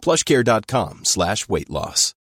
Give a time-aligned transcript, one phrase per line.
[0.00, 2.14] plushcare.com slash weight loss.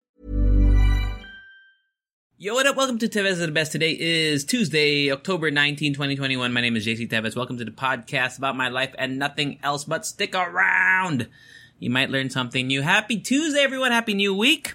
[2.40, 2.76] Yo, what up?
[2.76, 3.72] Welcome to Tevez the Best.
[3.72, 6.52] Today is Tuesday, October 19, 2021.
[6.52, 7.34] My name is JC Tevez.
[7.34, 11.28] Welcome to the podcast about my life and nothing else, but stick around.
[11.80, 12.82] You might learn something new.
[12.82, 13.90] Happy Tuesday, everyone.
[13.90, 14.74] Happy new week.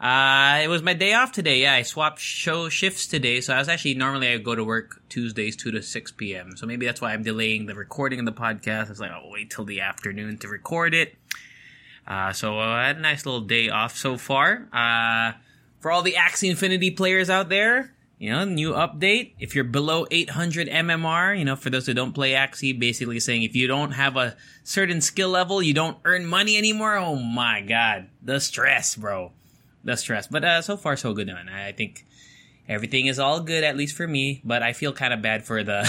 [0.00, 1.62] Uh, it was my day off today.
[1.62, 3.40] Yeah, I swapped show shifts today.
[3.42, 6.56] So I was actually, normally I go to work Tuesdays 2 to 6 p.m.
[6.56, 8.86] So maybe that's why I'm delaying the recording of the podcast.
[8.86, 11.16] I was like, I'll wait till the afternoon to record it.
[12.08, 14.66] Uh, so I had a nice little day off so far.
[14.72, 15.32] Uh,
[15.80, 19.34] for all the Axie Infinity players out there, you know, new update.
[19.38, 23.42] If you're below 800 MMR, you know, for those who don't play Axie, basically saying
[23.42, 26.96] if you don't have a certain skill level, you don't earn money anymore.
[26.96, 29.32] Oh my god, the stress, bro
[29.84, 30.26] the stress.
[30.26, 31.48] But uh, so far, so good, man.
[31.48, 32.06] I think
[32.68, 34.42] everything is all good, at least for me.
[34.44, 35.82] But I feel kind of bad for the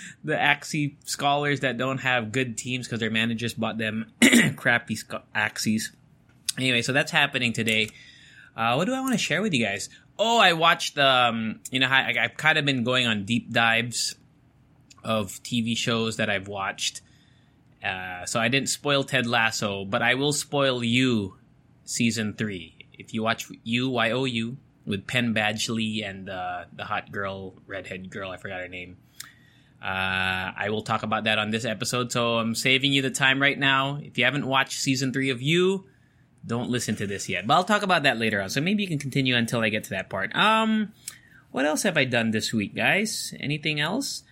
[0.24, 4.12] the Axie scholars that don't have good teams because their managers bought them
[4.56, 5.90] crappy sc- Axies.
[6.58, 7.88] Anyway, so that's happening today.
[8.56, 9.88] Uh, what do I want to share with you guys?
[10.18, 14.14] Oh, I watched um, you know, I, I've kind of been going on deep dives
[15.02, 17.00] of TV shows that I've watched.
[17.82, 21.36] Uh, so I didn't spoil Ted Lasso, but I will spoil you
[21.84, 26.84] season three if you watch You Y O U with Penn Badgley and uh, the
[26.84, 28.96] hot girl, redhead girl, I forgot her name.
[29.82, 33.42] Uh, I will talk about that on this episode, so I'm saving you the time
[33.42, 33.98] right now.
[34.00, 35.86] If you haven't watched season three of You,
[36.46, 37.46] don't listen to this yet.
[37.46, 38.50] But I'll talk about that later on.
[38.50, 40.34] So maybe you can continue until I get to that part.
[40.36, 40.92] Um,
[41.50, 43.34] what else have I done this week, guys?
[43.40, 44.22] Anything else?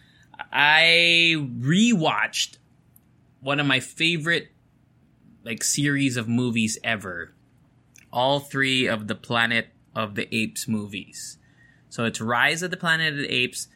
[0.53, 2.59] I rewatched
[3.41, 4.49] one of my favorite
[5.45, 7.35] like series of movies ever
[8.13, 11.39] all three of the Planet of the Apes movies.
[11.89, 13.69] So it's Rise of the Planet of the Apes,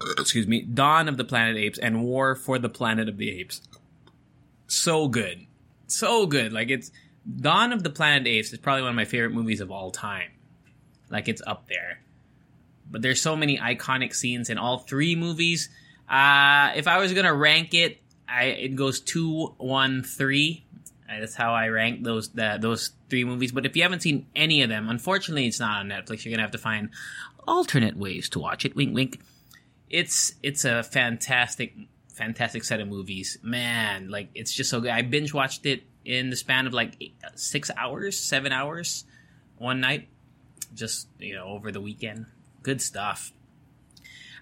[0.18, 3.16] excuse me, Dawn of the Planet of the Apes, and War for the Planet of
[3.16, 3.62] the Apes.
[4.66, 5.46] So good.
[5.86, 6.52] So good.
[6.52, 6.90] Like it's
[7.36, 9.70] Dawn of the Planet of the Apes is probably one of my favorite movies of
[9.70, 10.30] all time.
[11.10, 12.00] Like it's up there.
[12.90, 15.68] But there's so many iconic scenes in all three movies.
[16.08, 17.98] Uh, if I was gonna rank it,
[18.28, 20.64] I, it goes two, one, three.
[21.18, 23.52] That's how I rank those the, those three movies.
[23.52, 26.24] But if you haven't seen any of them, unfortunately, it's not on Netflix.
[26.24, 26.90] You're gonna have to find
[27.48, 28.76] alternate ways to watch it.
[28.76, 29.20] Wink, wink.
[29.88, 31.74] It's it's a fantastic,
[32.14, 33.38] fantastic set of movies.
[33.42, 34.90] Man, like it's just so good.
[34.90, 39.04] I binge watched it in the span of like eight, six hours, seven hours,
[39.58, 40.08] one night,
[40.74, 42.26] just you know over the weekend.
[42.62, 43.32] Good stuff.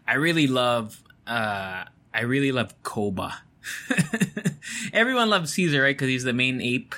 [0.07, 1.03] I really love.
[1.27, 3.43] uh I really love Koba.
[4.93, 5.97] Everyone loves Caesar, right?
[5.97, 6.95] Because he's the main ape.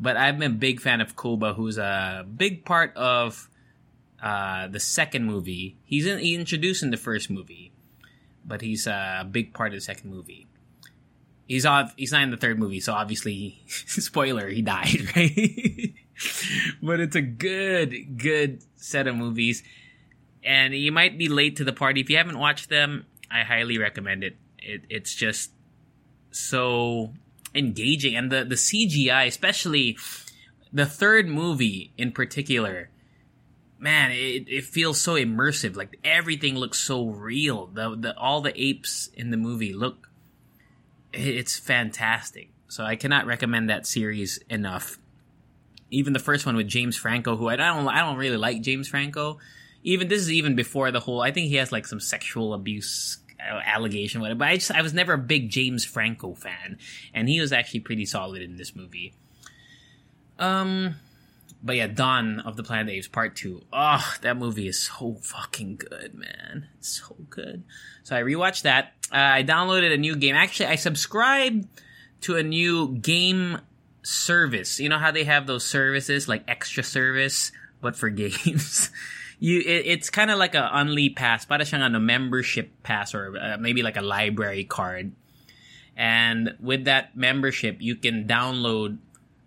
[0.00, 3.48] But I'm a big fan of Koba, who's a big part of
[4.22, 5.76] uh, the second movie.
[5.84, 7.72] He's in, he introduced in the first movie,
[8.44, 10.46] but he's a big part of the second movie.
[11.46, 11.94] He's off.
[11.96, 15.94] He's not in the third movie, so obviously, spoiler, he died, right?
[16.82, 19.62] but it's a good, good set of movies,
[20.44, 23.06] and you might be late to the party if you haven't watched them.
[23.30, 24.36] I highly recommend it.
[24.58, 25.50] it it's just
[26.30, 27.12] so
[27.54, 28.16] engaging.
[28.16, 29.98] And the the CGI especially
[30.72, 32.90] the third movie in particular
[33.78, 35.76] man it, it feels so immersive.
[35.76, 37.66] Like everything looks so real.
[37.66, 40.10] The, the all the apes in the movie look
[41.12, 42.50] it's fantastic.
[42.68, 44.98] So I cannot recommend that series enough.
[45.90, 48.88] Even the first one with James Franco who I don't I don't really like James
[48.88, 49.38] Franco.
[49.84, 53.18] Even this is even before the whole I think he has like some sexual abuse
[53.48, 54.38] allegation, whatever.
[54.38, 56.78] But I just I was never a big James Franco fan,
[57.14, 59.14] and he was actually pretty solid in this movie.
[60.38, 60.96] Um,
[61.62, 63.62] but yeah, Dawn of the Planet of the Apes Part Two.
[63.72, 66.68] Oh, that movie is so fucking good, man.
[66.78, 67.64] It's so good.
[68.04, 68.92] So I rewatched that.
[69.12, 70.36] Uh, I downloaded a new game.
[70.36, 71.66] Actually, I subscribed
[72.22, 73.60] to a new game
[74.02, 74.78] service.
[74.78, 77.50] You know how they have those services like extra service,
[77.80, 78.90] but for games
[79.38, 83.36] you it, it's kind of like a only pass, para siyang ano, membership pass or
[83.36, 85.12] uh, maybe like a library card.
[85.96, 88.98] And with that membership, you can download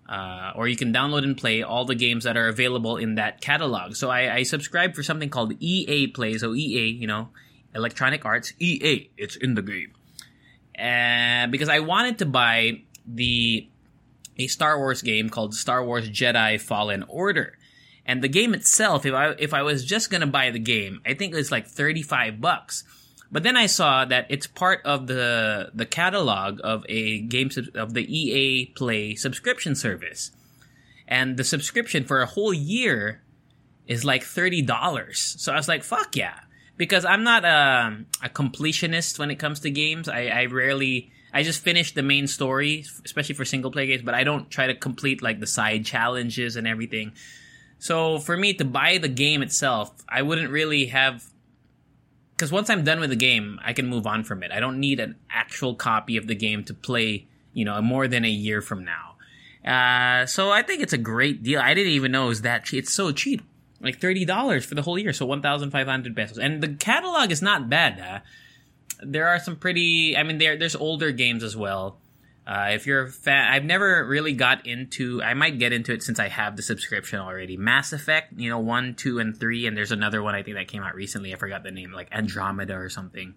[0.10, 3.40] uh, or you can download and play all the games that are available in that
[3.40, 3.96] catalog.
[3.96, 6.38] So I, I subscribe for something called EA Play.
[6.38, 7.30] So EA, you know,
[7.74, 9.94] Electronic Arts, EA, it's in the game.
[11.50, 13.68] Because I wanted to buy the
[14.38, 17.58] a Star Wars game called Star Wars Jedi Fallen Order
[18.06, 21.14] And the game itself, if I if I was just gonna buy the game, I
[21.14, 22.84] think it's like thirty five bucks.
[23.32, 27.94] But then I saw that it's part of the the catalog of a game of
[27.94, 30.32] the EA Play subscription service,
[31.08, 33.22] and the subscription for a whole year
[33.88, 35.36] is like thirty dollars.
[35.40, 36.40] So I was like, "Fuck yeah!"
[36.76, 40.10] Because I'm not a, a completionist when it comes to games.
[40.10, 41.12] I, I rarely.
[41.34, 44.68] I just finish the main story, especially for single player games, but I don't try
[44.68, 47.14] to complete like the side challenges and everything.
[47.82, 51.26] So for me to buy the game itself, I wouldn't really have
[52.36, 54.52] because once I'm done with the game, I can move on from it.
[54.52, 58.24] I don't need an actual copy of the game to play, you know, more than
[58.24, 59.16] a year from now.
[59.66, 61.60] Uh, so I think it's a great deal.
[61.60, 62.84] I didn't even know it was that cheap.
[62.84, 63.42] It's so cheap.
[63.80, 65.12] Like $30 for the whole year.
[65.12, 66.38] So 1,500 pesos.
[66.38, 68.00] And the catalog is not bad.
[68.00, 68.20] Huh?
[69.02, 71.98] There are some pretty, I mean, there, there's older games as well.
[72.46, 75.22] Uh, if you're a fan, I've never really got into.
[75.22, 77.56] I might get into it since I have the subscription already.
[77.56, 80.68] Mass Effect, you know, one, two, and three, and there's another one I think that
[80.68, 81.34] came out recently.
[81.34, 83.36] I forgot the name, like Andromeda or something.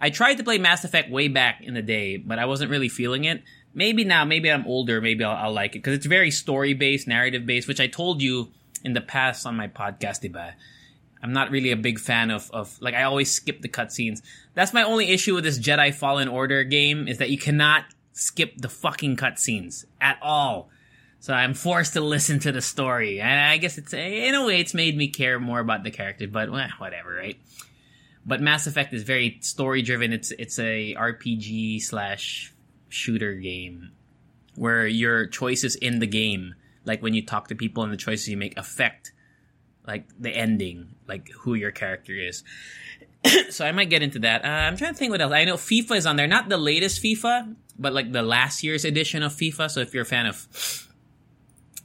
[0.00, 2.88] I tried to play Mass Effect way back in the day, but I wasn't really
[2.88, 3.42] feeling it.
[3.74, 7.08] Maybe now, maybe I'm older, maybe I'll, I'll like it because it's very story based,
[7.08, 8.52] narrative based, which I told you
[8.84, 10.52] in the past on my podcast, diba?
[11.22, 14.22] I'm not really a big fan of, of like I always skip the cutscenes.
[14.54, 17.84] That's my only issue with this Jedi Fallen Order game is that you cannot
[18.18, 20.70] skip the fucking cutscenes at all.
[21.20, 24.60] So I'm forced to listen to the story, and I guess it's in a way
[24.60, 26.28] it's made me care more about the character.
[26.28, 27.40] But well, whatever, right?
[28.24, 30.12] But Mass Effect is very story driven.
[30.12, 32.52] It's it's a RPG slash
[32.88, 33.90] shooter game
[34.54, 36.54] where your choices in the game,
[36.84, 39.12] like when you talk to people and the choices you make, affect
[39.86, 42.44] like the ending, like who your character is.
[43.50, 44.44] so I might get into that.
[44.44, 45.32] Uh, I'm trying to think what else.
[45.32, 48.84] I know FIFA is on there, not the latest FIFA, but like the last year's
[48.84, 49.70] edition of FIFA.
[49.70, 50.86] So if you're a fan of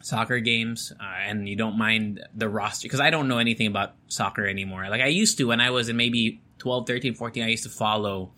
[0.01, 3.93] soccer games uh, and you don't mind the roster, because I don't know anything about
[4.07, 4.89] soccer anymore.
[4.89, 7.69] Like I used to when I was in maybe 12, 13, 14, I used to
[7.69, 8.31] follow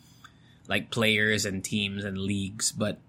[0.68, 3.00] like players and teams and leagues, but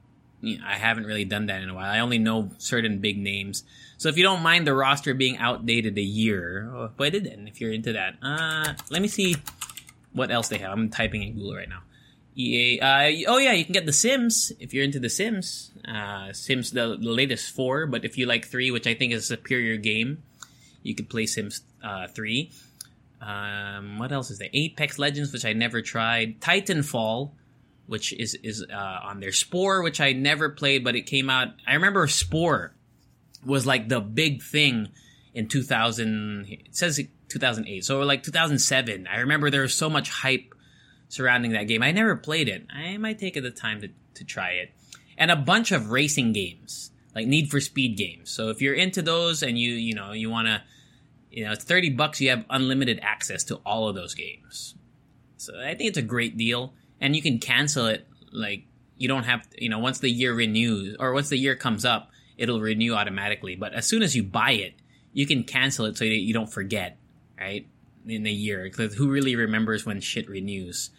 [0.41, 1.91] you know, I haven't really done that in a while.
[1.91, 3.65] I only know certain big names.
[3.99, 7.49] So if you don't mind the roster being outdated a year, oh, but it didn't.
[7.49, 9.37] If you're into that, uh, let me see
[10.13, 10.73] what else they have.
[10.73, 11.83] I'm typing in Google right now.
[12.37, 12.81] EA.
[12.81, 15.71] Uh, oh yeah, you can get The Sims if you're into The Sims.
[15.87, 19.25] Uh, Sims the, the latest four, but if you like three, which I think is
[19.25, 20.23] a superior game,
[20.83, 22.53] you could play Sims uh, three.
[23.21, 24.51] Um, what else is there?
[24.53, 26.41] Apex Legends, which I never tried.
[26.41, 27.31] Titanfall,
[27.87, 31.49] which is is uh, on their Spore, which I never played, but it came out.
[31.67, 32.75] I remember Spore
[33.45, 34.89] was like the big thing
[35.35, 36.47] in 2000.
[36.49, 39.07] It says 2008, so like 2007.
[39.07, 40.55] I remember there was so much hype
[41.09, 41.83] surrounding that game.
[41.83, 42.67] I never played it.
[42.71, 44.73] I might take the time to, to try it.
[45.19, 48.31] And a bunch of racing games, like Need for Speed games.
[48.31, 50.63] So if you're into those and you, you know, you want to,
[51.31, 54.75] you know, it's 30 bucks, you have unlimited access to all of those games.
[55.37, 56.75] So I think it's a great deal.
[57.01, 58.65] And you can cancel it, like,
[58.97, 62.11] you don't have, you know, once the year renews, or once the year comes up,
[62.39, 63.55] it'll renew automatically.
[63.55, 64.75] But as soon as you buy it,
[65.13, 66.99] you can cancel it so that you don't forget,
[67.39, 67.67] right?
[68.07, 68.65] In a year.
[68.65, 70.91] Because who really remembers when shit renews?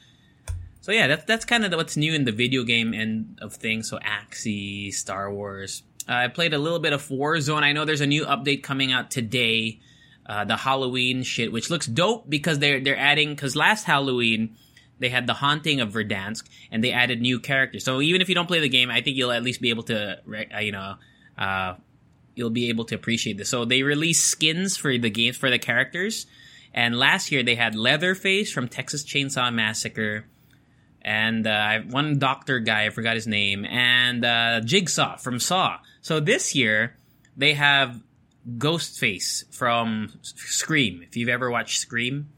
[0.81, 3.89] So yeah, that's that's kind of what's new in the video game end of things.
[3.89, 5.83] So Axie, Star Wars.
[6.07, 7.63] Uh, I played a little bit of Warzone.
[7.63, 9.81] I know there's a new update coming out today.
[10.25, 14.55] Uh, the Halloween shit, which looks dope because they're they're adding because last Halloween
[14.99, 17.83] they had the haunting of Verdansk and they added new characters.
[17.83, 19.83] So even if you don't play the game, I think you'll at least be able
[19.83, 20.19] to
[20.55, 20.95] uh, you know
[21.37, 21.75] uh,
[22.35, 23.49] you'll be able to appreciate this.
[23.49, 26.27] So they released skins for the games for the characters,
[26.77, 30.25] and last year they had Leatherface from Texas Chainsaw Massacre
[31.01, 35.79] and uh, one doctor guy, I forgot his name, and uh, Jigsaw from Saw.
[36.01, 36.95] So this year
[37.35, 38.03] they have
[38.59, 41.01] Ghostface from Scream.
[41.01, 42.29] If you've ever watched Scream,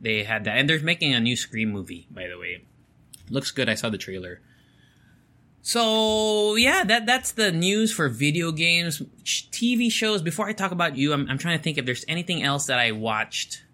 [0.00, 2.64] they had that, and they're making a new Scream movie, by the way.
[3.28, 3.68] Looks good.
[3.68, 4.40] I saw the trailer.
[5.68, 10.22] So yeah, that that's the news for video games, TV shows.
[10.22, 12.78] Before I talk about you, I'm, I'm trying to think if there's anything else that
[12.78, 13.64] I watched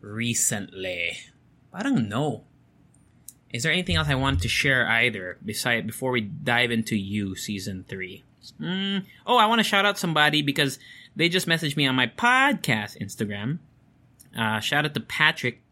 [0.00, 1.18] recently.
[1.74, 2.44] I don't know.
[3.52, 7.34] Is there anything else I want to share either beside before we dive into you
[7.34, 8.22] season three?
[8.60, 10.78] Mm, oh, I want to shout out somebody because
[11.16, 13.58] they just messaged me on my podcast Instagram.
[14.38, 15.62] Uh, shout out to Patrick,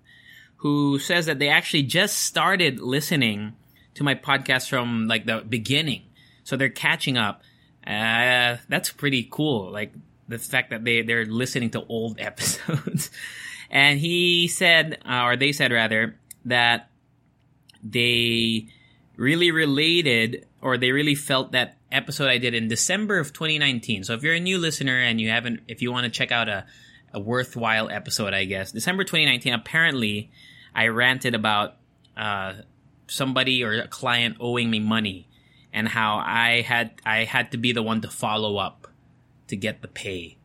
[0.57, 3.55] who says that they actually just started listening
[3.95, 6.03] to my podcast from like the beginning,
[6.45, 7.43] so they're catching up.
[7.87, 9.71] Uh, that's pretty cool.
[9.71, 9.93] Like
[10.29, 13.11] the fact that they they're listening to old episodes.
[13.71, 16.91] and he said, uh, or they said rather, that
[17.83, 18.69] they
[19.17, 24.05] really related or they really felt that episode I did in December of 2019.
[24.05, 26.49] So if you're a new listener and you haven't, if you want to check out
[26.49, 26.67] a,
[27.13, 29.53] a worthwhile episode, I guess December 2019.
[29.53, 30.31] Apparently,
[30.75, 31.77] I ranted about
[32.17, 32.55] uh,
[33.07, 35.29] somebody or a client owing me money
[35.73, 38.89] and how I had I had to be the one to follow up
[39.49, 40.39] to get the pay.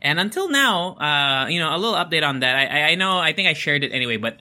[0.00, 2.54] And until now, uh, you know, a little update on that.
[2.56, 4.38] I, I know, I think I shared it anyway, but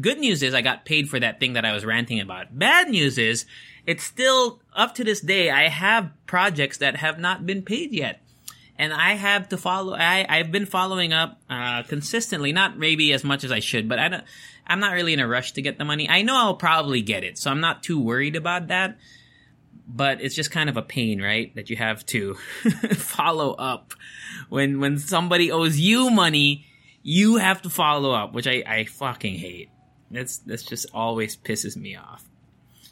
[0.00, 2.56] good news is I got paid for that thing that I was ranting about.
[2.56, 3.44] Bad news is
[3.86, 5.50] it's still up to this day.
[5.50, 8.22] I have projects that have not been paid yet.
[8.78, 13.24] And I have to follow, I, I've been following up, uh, consistently, not maybe as
[13.24, 14.24] much as I should, but I don't,
[14.70, 16.08] I'm not really in a rush to get the money.
[16.08, 18.96] I know I'll probably get it, so I'm not too worried about that.
[19.92, 21.52] But it's just kind of a pain, right?
[21.56, 22.34] That you have to
[22.94, 23.92] follow up
[24.48, 26.66] when when somebody owes you money,
[27.02, 29.68] you have to follow up, which I, I fucking hate.
[30.08, 32.24] That's that's just always pisses me off.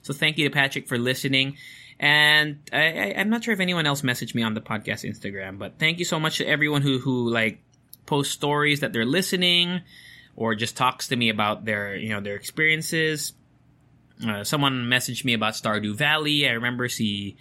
[0.02, 1.56] So thank you to Patrick for listening.
[2.00, 5.58] And I, I, am not sure if anyone else messaged me on the podcast Instagram,
[5.58, 7.60] but thank you so much to everyone who who like
[8.06, 9.82] post stories that they're listening
[10.38, 13.34] or just talks to me about their you know their experiences.
[14.26, 16.48] Uh, someone messaged me about Stardew Valley.
[16.48, 17.36] I remember si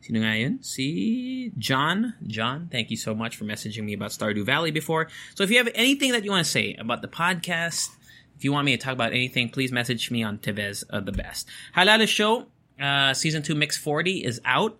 [0.00, 0.58] Sino nga?
[0.62, 2.14] Si John.
[2.26, 5.08] John, thank you so much for messaging me about Stardew Valley before.
[5.36, 7.90] So if you have anything that you want to say about the podcast,
[8.36, 11.12] if you want me to talk about anything, please message me on Tevez of the
[11.12, 11.46] Best.
[11.76, 12.46] Halala Show,
[12.80, 14.76] uh, Season 2 Mix 40 is out.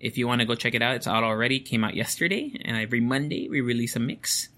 [0.00, 1.60] If you want to go check it out, it's out already.
[1.60, 2.52] Came out yesterday.
[2.64, 4.48] And every Monday, we release a mix.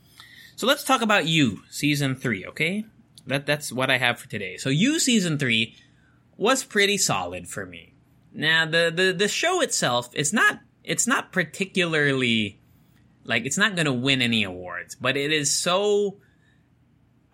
[0.61, 2.85] So let's talk about you, Season 3, okay?
[3.26, 4.59] That That's what I have for today.
[4.59, 5.75] So you, Season 3,
[6.37, 7.95] was pretty solid for me.
[8.35, 12.61] Now the, the the show itself it's not it's not particularly
[13.25, 16.19] like it's not to win any awards, but it is so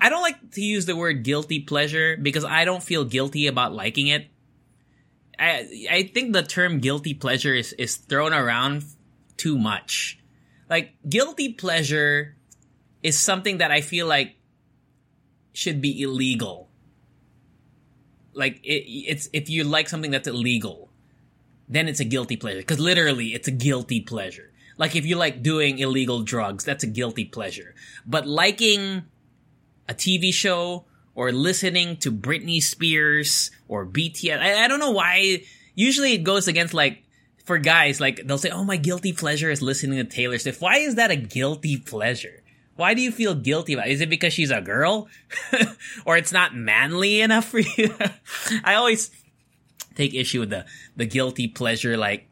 [0.00, 3.72] I don't like to use the word guilty pleasure because I don't feel guilty about
[3.72, 4.28] liking it.
[5.36, 8.84] I I think the term guilty pleasure is is thrown around
[9.36, 10.20] too much.
[10.70, 12.35] Like guilty pleasure
[13.02, 14.36] is something that I feel like
[15.52, 16.68] should be illegal.
[18.34, 20.90] Like it, it's if you like something that's illegal,
[21.68, 22.58] then it's a guilty pleasure.
[22.58, 24.52] Because literally, it's a guilty pleasure.
[24.78, 27.74] Like if you like doing illegal drugs, that's a guilty pleasure.
[28.06, 29.04] But liking
[29.88, 30.84] a TV show
[31.14, 35.42] or listening to Britney Spears or BTS, I, I don't know why.
[35.74, 37.02] Usually it goes against like,
[37.44, 40.60] for guys, like they'll say, oh, my guilty pleasure is listening to Taylor Swift.
[40.60, 42.42] Why is that a guilty pleasure?
[42.76, 43.92] Why do you feel guilty about it?
[43.92, 45.08] Is it because she's a girl?
[46.04, 47.94] or it's not manly enough for you?
[48.64, 49.10] I always
[49.94, 52.28] take issue with the the guilty pleasure like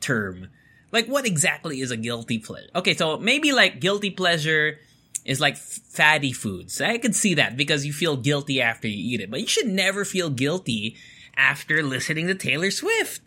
[0.00, 0.48] term.
[0.92, 2.68] Like what exactly is a guilty pleasure?
[2.74, 4.78] Okay, so maybe like guilty pleasure
[5.24, 6.80] is like fatty foods.
[6.80, 9.66] I could see that because you feel guilty after you eat it, but you should
[9.66, 10.96] never feel guilty
[11.36, 13.20] after listening to Taylor Swift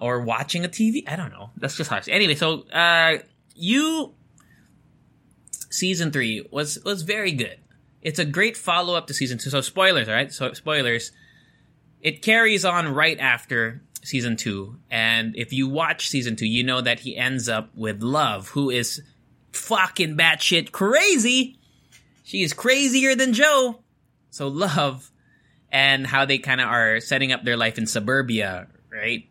[0.00, 1.02] or watching a TV.
[1.08, 1.50] I don't know.
[1.56, 2.08] That's just harsh.
[2.08, 3.18] Anyway, so uh
[3.56, 4.14] you
[5.76, 7.58] season 3 was was very good.
[8.02, 9.50] It's a great follow up to season 2.
[9.50, 10.32] So spoilers, all right?
[10.32, 11.12] So spoilers
[12.06, 14.76] it carries on right after season two.
[14.90, 18.70] And if you watch season two, you know that he ends up with Love, who
[18.70, 19.02] is
[19.52, 21.58] fucking batshit crazy.
[22.22, 23.80] She is crazier than Joe.
[24.30, 25.10] So Love
[25.72, 29.28] and how they kind of are setting up their life in suburbia, right?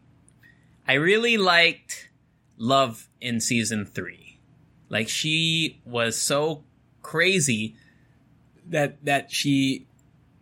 [0.87, 2.09] I really liked
[2.57, 4.24] Love in season three.
[4.89, 6.63] Like she was so
[7.01, 7.75] crazy
[8.67, 9.87] that that she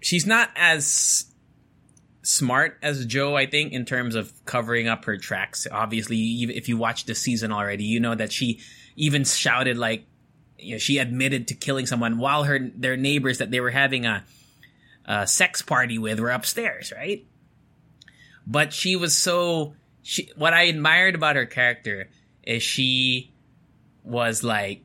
[0.01, 1.25] she's not as
[2.23, 5.67] smart as Joe, I think, in terms of covering up her tracks.
[5.69, 8.61] Obviously, if you watch the season already, you know that she
[8.95, 10.05] even shouted like,
[10.57, 14.05] you know, she admitted to killing someone while her their neighbors that they were having
[14.05, 14.23] a,
[15.05, 17.25] a sex party with were upstairs, right?
[18.47, 20.29] But she was so she.
[20.35, 22.09] What I admired about her character
[22.43, 23.32] is she
[24.03, 24.83] was like,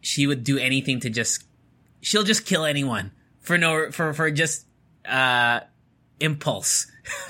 [0.00, 1.44] she would do anything to just,
[2.00, 4.66] she'll just kill anyone for no for for just
[5.06, 5.60] uh
[6.20, 6.86] impulse.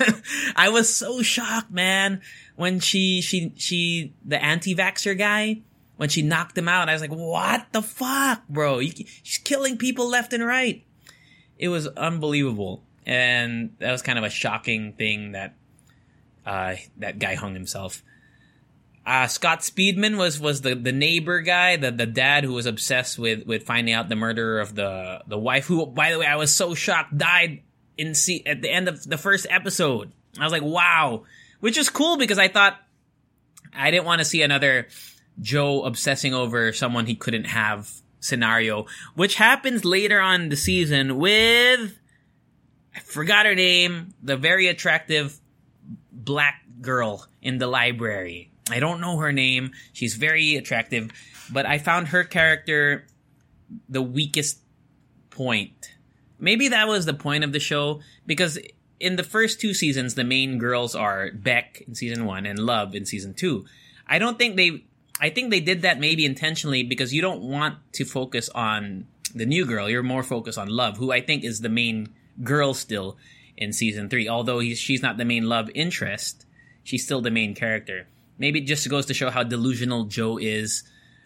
[0.55, 2.21] I was so shocked, man,
[2.55, 5.61] when she she she the anti-vaxer guy
[5.97, 6.89] when she knocked him out.
[6.89, 8.79] I was like, "What the fuck, bro?
[8.79, 8.91] You,
[9.23, 10.83] she's killing people left and right."
[11.57, 15.55] It was unbelievable, and that was kind of a shocking thing that
[16.45, 18.03] uh, that guy hung himself.
[19.05, 23.17] Uh, Scott Speedman was was the, the neighbor guy, the the dad who was obsessed
[23.17, 25.65] with with finding out the murder of the the wife.
[25.65, 27.63] Who, by the way, I was so shocked died
[27.97, 28.09] in
[28.45, 30.11] at the end of the first episode.
[30.39, 31.23] I was like, wow,
[31.59, 32.79] which is cool because I thought
[33.73, 34.87] I didn't want to see another
[35.39, 41.97] Joe obsessing over someone he couldn't have scenario, which happens later on the season with
[42.95, 45.39] I forgot her name, the very attractive
[46.11, 48.50] black girl in the library.
[48.69, 49.71] I don't know her name.
[49.93, 51.11] She's very attractive,
[51.51, 53.05] but I found her character
[53.89, 54.59] the weakest
[55.29, 55.93] point.
[56.39, 58.59] Maybe that was the point of the show because
[58.99, 62.95] in the first two seasons, the main girls are Beck in season one and Love
[62.95, 63.65] in season two.
[64.07, 64.83] I don't think they.
[65.19, 69.45] I think they did that maybe intentionally because you don't want to focus on the
[69.45, 69.87] new girl.
[69.87, 72.09] You're more focused on Love, who I think is the main
[72.43, 73.17] girl still
[73.57, 74.27] in season three.
[74.27, 76.45] Although she's not the main love interest,
[76.83, 78.07] she's still the main character.
[78.37, 80.83] Maybe it just goes to show how delusional Joe is.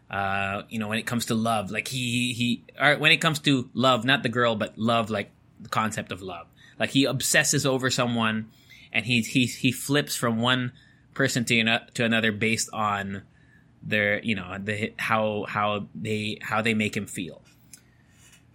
[0.10, 2.64] Uh, you know, when it comes to love, like he he,
[2.98, 6.48] when it comes to love, not the girl, but love, like the concept of love.
[6.80, 8.50] Like he obsesses over someone,
[8.94, 10.74] and he he he flips from one
[11.14, 13.24] person to to another based on
[13.82, 17.42] their you know the how how they how they make him feel.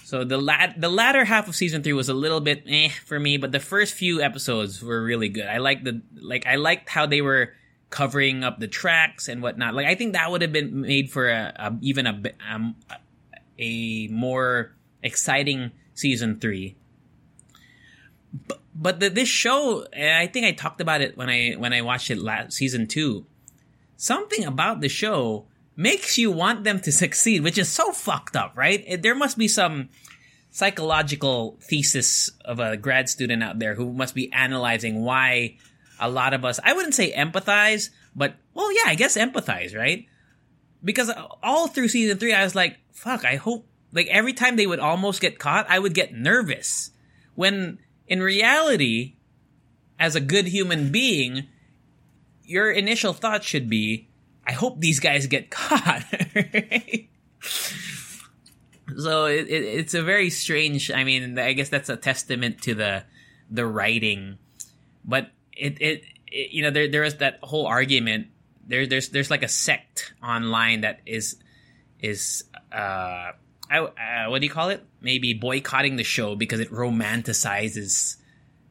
[0.04, 3.18] So the lat- the latter half of season three was a little bit eh for
[3.18, 5.46] me, but the first few episodes were really good.
[5.46, 7.54] I liked the like I liked how they were
[7.90, 9.74] covering up the tracks and whatnot.
[9.74, 12.76] Like I think that would have been made for a, a even a um,
[13.58, 16.76] a more exciting season three.
[18.32, 21.82] But but the, this show, I think I talked about it when I when I
[21.82, 23.26] watched it last season two.
[23.96, 28.56] Something about the show makes you want them to succeed, which is so fucked up,
[28.56, 29.02] right?
[29.02, 29.88] There must be some
[30.52, 35.56] psychological thesis of a grad student out there who must be analyzing why
[36.00, 40.06] a lot of us, I wouldn't say empathize, but well, yeah, I guess empathize, right?
[40.82, 41.10] Because
[41.42, 44.80] all through season three, I was like, fuck, I hope, like every time they would
[44.80, 46.90] almost get caught, I would get nervous.
[47.34, 49.14] When in reality,
[49.98, 51.48] as a good human being,
[52.44, 54.08] your initial thought should be,
[54.46, 56.04] I hope these guys get caught.
[58.96, 60.90] so it, it, it's a very strange.
[60.90, 63.04] I mean, I guess that's a testament to the
[63.50, 64.38] the writing,
[65.04, 65.30] but
[65.60, 68.28] it it, it you know there there is that whole argument.
[68.66, 71.36] There there's there's like a sect online that is
[72.00, 73.32] is uh,
[73.70, 74.84] I, uh what do you call it?
[75.00, 78.16] Maybe boycotting the show because it romanticizes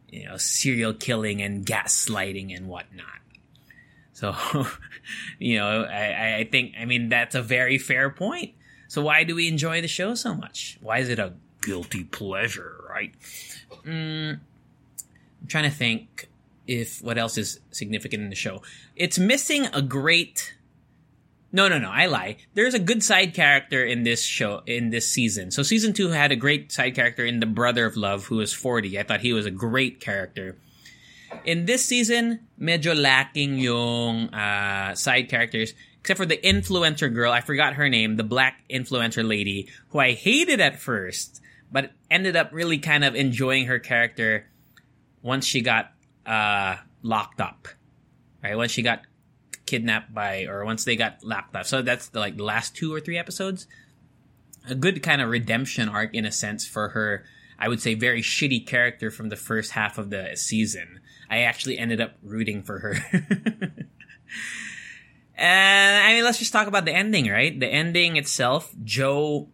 [0.10, 3.20] you know serial killing and gaslighting and whatnot.
[4.20, 4.36] So,
[5.40, 8.54] you know, I, I think, I mean, that's a very fair point.
[8.90, 10.78] So why do we enjoy the show so much?
[10.82, 13.14] Why is it a guilty pleasure, right?
[13.86, 14.40] Mm,
[15.42, 16.28] I'm trying to think
[16.70, 18.62] if what else is significant in the show.
[18.96, 20.56] It's missing a great.
[21.52, 21.90] No, no, no.
[21.90, 22.38] I lie.
[22.54, 25.50] There's a good side character in this show in this season.
[25.50, 28.54] So season two had a great side character in the brother of love who was
[28.54, 29.00] Forty.
[29.00, 30.58] I thought he was a great character
[31.46, 35.74] in this season, medyo lacking yung uh, side characters.
[36.02, 40.14] Except for the influencer girl, I forgot her name, the black influencer lady, who I
[40.14, 44.46] hated at first, but ended up really kind of enjoying her character
[45.22, 45.92] once she got
[46.26, 47.68] uh, locked up.
[48.44, 48.56] Right?
[48.56, 49.02] Once she got
[49.66, 51.66] kidnapped by, or once they got locked up.
[51.66, 53.68] So that's the, like the last two or three episodes.
[54.70, 57.26] A good kind of redemption arc in a sense for her,
[57.58, 61.00] I would say, very shitty character from the first half of the season.
[61.30, 62.96] I actually ended up rooting for her.
[65.36, 67.58] and I mean, let's just talk about the ending, right?
[67.58, 69.50] The ending itself, Joe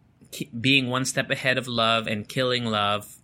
[0.59, 3.17] being one step ahead of love and killing love.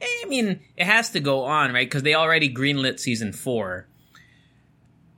[0.00, 1.86] I mean, it has to go on, right?
[1.86, 3.86] Because they already greenlit season four.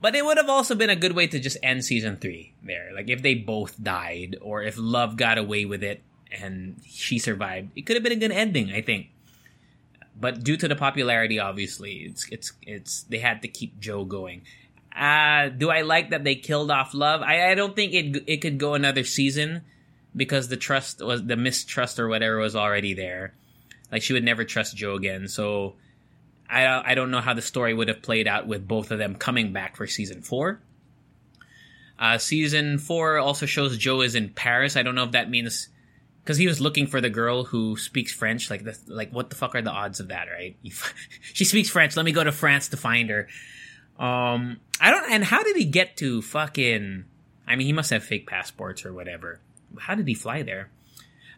[0.01, 2.89] But it would have also been a good way to just end season three there.
[2.93, 7.69] Like if they both died, or if love got away with it and she survived,
[7.75, 9.11] it could have been a good ending, I think
[10.21, 14.43] but due to the popularity, obviously, it's it's it's they had to keep Joe going.
[14.95, 17.21] Uh, do I like that they killed off Love?
[17.21, 19.63] I, I don't think it it could go another season
[20.15, 23.33] because the trust was the mistrust or whatever was already there.
[23.91, 25.27] Like she would never trust Joe again.
[25.27, 25.75] So
[26.49, 29.15] I I don't know how the story would have played out with both of them
[29.15, 30.61] coming back for season four.
[31.99, 34.75] Uh, season four also shows Joe is in Paris.
[34.75, 35.69] I don't know if that means
[36.23, 38.49] because he was looking for the girl who speaks French.
[38.49, 40.55] Like, the, like what the fuck are the odds of that, right?
[41.33, 41.95] she speaks French.
[41.95, 43.27] Let me go to France to find her.
[43.99, 45.11] Um, I don't.
[45.11, 47.05] And how did he get to fucking?
[47.47, 49.39] I mean, he must have fake passports or whatever.
[49.77, 50.69] How did he fly there?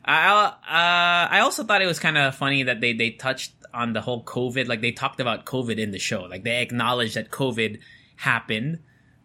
[0.06, 3.94] I uh, I also thought it was kind of funny that they they touched on
[3.94, 4.68] the whole COVID.
[4.68, 6.24] Like they talked about COVID in the show.
[6.24, 7.80] Like they acknowledged that COVID
[8.18, 8.80] happened.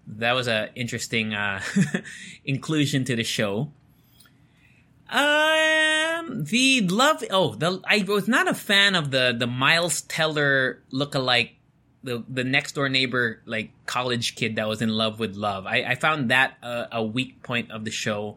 [0.06, 1.60] That was a interesting uh,
[2.44, 3.72] inclusion to the show.
[5.10, 7.24] Um, the love.
[7.30, 11.56] Oh, the I was not a fan of the the Miles Teller look-alike,
[12.02, 15.66] the the next door neighbor like college kid that was in love with love.
[15.66, 18.36] I, I found that a, a weak point of the show.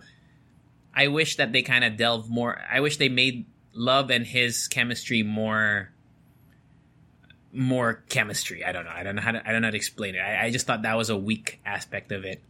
[0.93, 2.62] I wish that they kind of delve more.
[2.71, 5.91] I wish they made love and his chemistry more
[7.54, 8.63] more chemistry.
[8.63, 8.91] I don't know.
[8.91, 10.19] I don't know how to, I don't know how to explain it.
[10.19, 12.41] I, I just thought that was a weak aspect of it.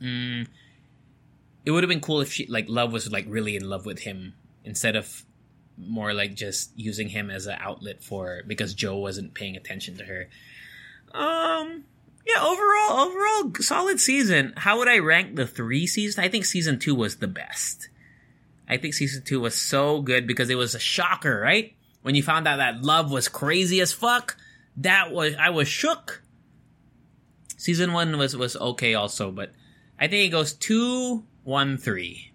[0.00, 0.46] Mm,
[1.64, 4.00] it would have been cool if she like love was like really in love with
[4.00, 5.24] him instead of
[5.76, 10.04] more like just using him as an outlet for because Joe wasn't paying attention to
[10.04, 10.28] her.
[11.12, 11.84] Um
[12.26, 14.54] yeah, overall overall solid season.
[14.56, 16.24] How would I rank the 3 seasons?
[16.24, 17.88] I think season 2 was the best.
[18.68, 21.74] I think season 2 was so good because it was a shocker, right?
[22.02, 24.36] When you found out that love was crazy as fuck,
[24.78, 26.22] that was I was shook.
[27.56, 29.52] Season 1 was was okay also, but
[29.98, 32.32] I think it goes two, one, three.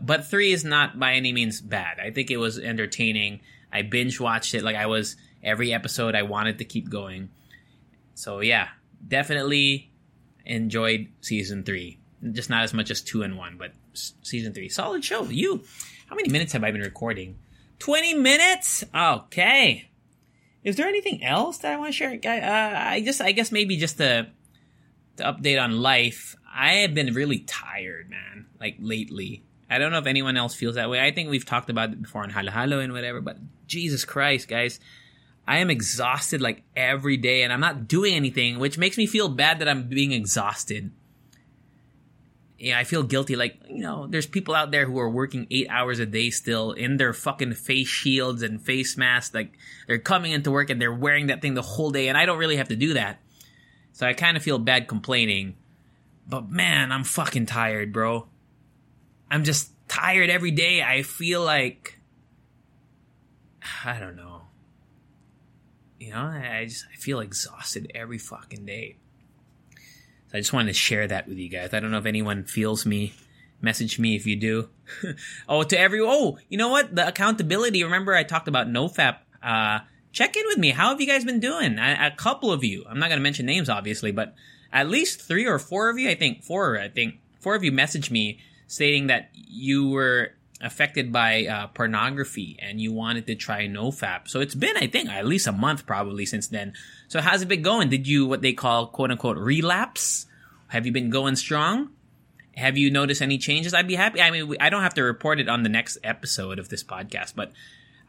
[0.00, 2.00] but three is not by any means bad.
[2.00, 3.40] I think it was entertaining.
[3.72, 6.14] I binge watched it like I was every episode.
[6.14, 7.30] I wanted to keep going.
[8.14, 8.68] So yeah,
[9.06, 9.90] definitely
[10.44, 11.98] enjoyed season three.
[12.32, 13.72] Just not as much as two and one, but
[14.22, 15.24] season three, solid show.
[15.24, 15.62] You,
[16.06, 17.36] how many minutes have I been recording?
[17.78, 18.84] Twenty minutes.
[18.94, 19.88] Okay.
[20.62, 22.18] Is there anything else that I want to share?
[22.24, 24.28] Uh, I just, I guess maybe just to,
[25.18, 26.36] to update on life.
[26.54, 28.46] I have been really tired, man.
[28.58, 29.44] Like lately.
[29.68, 31.00] I don't know if anyone else feels that way.
[31.00, 34.48] I think we've talked about it before on Halo Halo and whatever, but Jesus Christ,
[34.48, 34.80] guys.
[35.46, 39.28] I am exhausted like every day and I'm not doing anything, which makes me feel
[39.28, 40.90] bad that I'm being exhausted.
[42.58, 43.36] Yeah, I feel guilty.
[43.36, 46.72] Like, you know, there's people out there who are working eight hours a day still
[46.72, 49.34] in their fucking face shields and face masks.
[49.34, 49.52] Like,
[49.86, 52.38] they're coming into work and they're wearing that thing the whole day, and I don't
[52.38, 53.20] really have to do that.
[53.92, 55.56] So I kind of feel bad complaining.
[56.26, 58.26] But man, I'm fucking tired, bro.
[59.30, 60.82] I'm just tired every day.
[60.82, 61.98] I feel like
[63.84, 64.33] I don't know.
[66.04, 68.96] You know, I just I feel exhausted every fucking day.
[70.28, 71.72] So I just wanted to share that with you guys.
[71.72, 73.14] I don't know if anyone feels me.
[73.62, 74.68] Message me if you do.
[75.48, 76.94] oh, to every oh, you know what?
[76.94, 77.82] The accountability.
[77.84, 79.16] Remember, I talked about NoFap.
[79.42, 79.78] Uh,
[80.12, 80.72] check in with me.
[80.72, 81.78] How have you guys been doing?
[81.78, 82.84] A, a couple of you.
[82.86, 84.34] I'm not going to mention names, obviously, but
[84.74, 86.10] at least three or four of you.
[86.10, 86.78] I think four.
[86.78, 90.32] I think four of you messaged me stating that you were
[90.64, 95.08] affected by uh, pornography and you wanted to try nofap so it's been i think
[95.10, 96.72] at least a month probably since then.
[97.08, 97.88] So how's it been going?
[97.88, 100.26] Did you what they call quote unquote relapse?
[100.68, 101.90] Have you been going strong?
[102.56, 103.74] Have you noticed any changes?
[103.74, 106.58] I'd be happy i mean i don't have to report it on the next episode
[106.58, 107.52] of this podcast but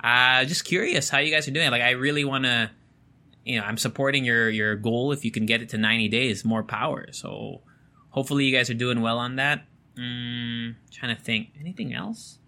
[0.03, 1.69] uh just curious how you guys are doing.
[1.71, 2.71] Like i really want to
[3.43, 5.11] you know i'm supporting your your goal.
[5.11, 7.07] If you can get it to 90 days more power.
[7.11, 7.61] So
[8.09, 9.65] hopefully you guys are doing well on that.
[9.97, 11.49] Mm, trying to think.
[11.59, 12.39] Anything else?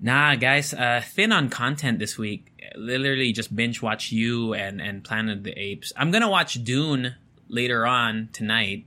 [0.00, 0.72] Nah, guys.
[0.72, 2.52] Uh, thin on content this week.
[2.76, 5.92] Literally just binge watch you and and Planet of the Apes.
[5.96, 7.16] I'm gonna watch Dune
[7.48, 8.86] later on tonight.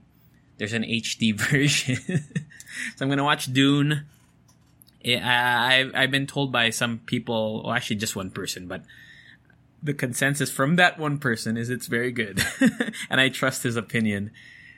[0.56, 1.96] There's an HD version,
[2.96, 4.04] so I'm gonna watch Dune.
[5.04, 8.84] I, I've been told by some people, well, actually just one person, but
[9.82, 12.40] the consensus from that one person is it's very good,
[13.10, 14.30] and I trust his opinion.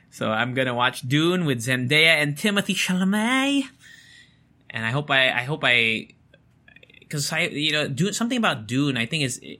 [0.09, 3.63] So I'm gonna watch Dune with Zendaya and Timothée Chalamet,
[4.69, 6.14] and I hope I I hope I
[7.07, 9.59] because you know Dune something about Dune I think is it,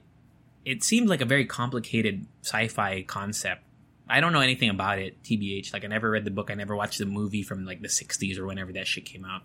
[0.64, 3.62] it seemed like a very complicated sci-fi concept.
[4.08, 5.72] I don't know anything about it, tbh.
[5.72, 8.38] Like I never read the book, I never watched the movie from like the '60s
[8.38, 9.42] or whenever that shit came out.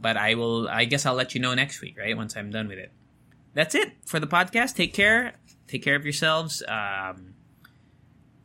[0.00, 0.68] But I will.
[0.68, 2.16] I guess I'll let you know next week, right?
[2.16, 2.90] Once I'm done with it.
[3.52, 4.74] That's it for the podcast.
[4.74, 5.34] Take care.
[5.66, 6.62] Take care of yourselves.
[6.66, 7.34] Um,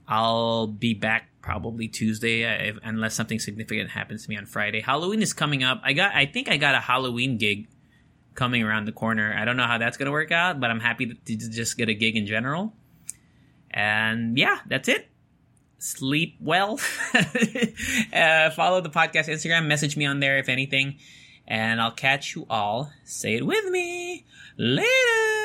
[0.07, 4.81] I'll be back probably Tuesday uh, if, unless something significant happens to me on Friday.
[4.81, 5.81] Halloween is coming up.
[5.83, 7.67] I got I think I got a Halloween gig
[8.35, 9.35] coming around the corner.
[9.37, 11.89] I don't know how that's going to work out, but I'm happy to, just get
[11.89, 12.73] a gig in general.
[13.71, 15.09] And yeah, that's it.
[15.79, 16.79] Sleep well.
[17.13, 19.67] uh, follow the podcast Instagram.
[19.67, 20.97] Message me on there if anything.
[21.47, 22.91] And I'll catch you all.
[23.03, 24.25] Say it with me.
[24.57, 25.44] Later.